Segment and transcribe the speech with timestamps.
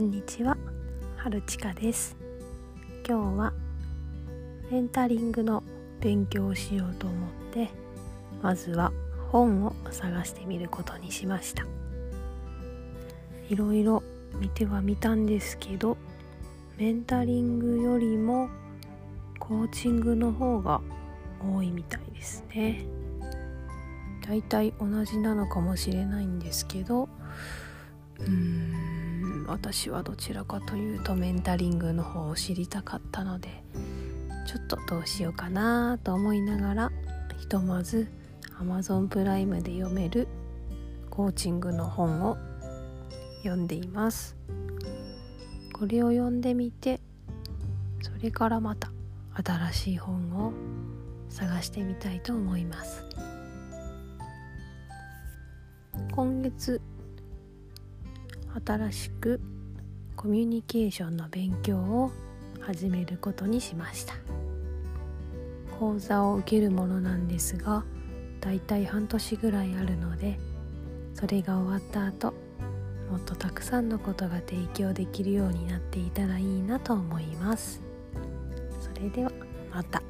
[0.00, 0.56] んにちは、
[1.18, 2.16] はるちかです。
[3.06, 3.52] 今日は
[4.70, 5.62] レンタリングの
[6.00, 7.68] 勉強をしようと思って
[8.42, 8.92] まずは
[9.30, 11.66] 本を探してみることにしました。
[13.50, 14.02] いろいろ
[14.38, 15.98] 見てはみたんですけど
[16.78, 18.48] メンタリングよりも
[19.38, 20.80] コーチングの方が
[21.42, 22.86] 多いみたいですね。
[24.26, 27.10] だいたい同じなのかもしれないんですけど
[28.20, 28.69] うん
[29.50, 33.48] 私はどちらかというとメンタリングの方を知りたかったので
[34.46, 36.92] ちょっとどうしようかなと思いながら
[37.38, 38.08] ひとまず
[38.60, 40.28] Amazon プライムで読める
[41.10, 42.38] コーチングの本を
[43.42, 44.36] 読んでいます。
[45.72, 47.00] これを読んでみて
[48.02, 48.92] それからまた
[49.42, 50.52] 新しい本を
[51.28, 53.04] 探してみたいと思います。
[56.12, 56.80] 今月
[58.66, 59.40] 新しく
[60.16, 62.10] コミュニケーションの勉強を
[62.60, 64.14] 始めることにしました
[65.78, 67.84] 講座を受けるものなんですが
[68.40, 70.38] だいたい半年ぐらいあるので
[71.14, 72.34] それが終わった後
[73.10, 77.82] もっとたくさんのことが提供できるようになっていたらいいなと思います
[78.80, 79.32] それでは
[79.72, 80.02] また。